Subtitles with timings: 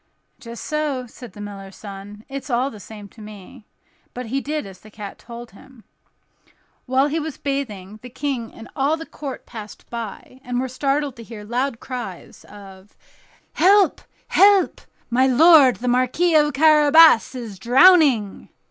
[0.39, 3.67] "Just so," said the miller's son, "it's all the same to me;"
[4.15, 5.83] but he did as the cat told him.
[6.87, 11.15] While he was bathing, the King and all the court passed by, and were startled
[11.17, 12.97] to hear loud cries of
[13.53, 14.01] "Help!
[14.29, 14.81] help!
[15.11, 18.49] my lord the Marquis of Carabas is drowning."